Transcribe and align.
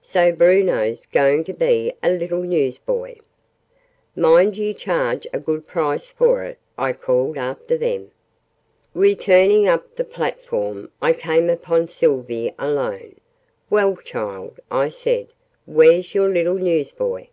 So 0.00 0.32
Bruno's 0.32 1.04
going 1.04 1.44
to 1.44 1.52
be 1.52 1.92
a 2.02 2.08
little 2.10 2.40
news 2.42 2.78
boy!" 2.78 3.16
"Mind 4.16 4.56
you 4.56 4.72
charge 4.72 5.26
a 5.34 5.38
good 5.38 5.66
price 5.66 6.06
for 6.08 6.44
it!" 6.44 6.56
I 6.78 6.94
called 6.94 7.36
after 7.36 7.76
them. 7.76 8.10
Returning 8.94 9.68
up 9.68 9.94
the 9.96 10.04
platform, 10.04 10.90
I 11.02 11.12
came 11.12 11.50
upon 11.50 11.88
Sylvie 11.88 12.54
alone. 12.58 13.16
"Well, 13.68 13.96
child," 13.96 14.60
I 14.70 14.88
said, 14.88 15.34
"where's 15.66 16.14
your 16.14 16.30
little 16.30 16.54
news 16.54 16.92
boy? 16.92 17.28